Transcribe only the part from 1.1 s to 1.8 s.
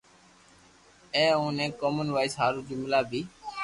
اي بوني ۾